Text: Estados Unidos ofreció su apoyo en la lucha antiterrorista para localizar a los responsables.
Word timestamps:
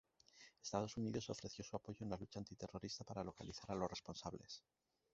Estados 0.63 0.97
Unidos 0.97 1.29
ofreció 1.29 1.63
su 1.63 1.75
apoyo 1.75 1.99
en 2.03 2.09
la 2.09 2.17
lucha 2.17 2.39
antiterrorista 2.39 3.03
para 3.03 3.23
localizar 3.23 3.69
a 3.71 3.75
los 3.75 3.87
responsables. 3.87 4.63